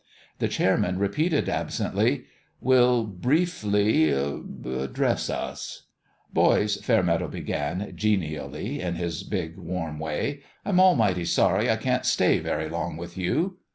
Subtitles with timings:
[0.39, 2.23] The chairman repeated, absently"
[2.69, 4.39] Will briefly a
[4.87, 5.83] dress ss us s.""
[6.33, 12.39] Boys," Fairmeadow began, genially, in his big, warm way," I'm almighty sorry I can't stay
[12.39, 13.59] very long with you."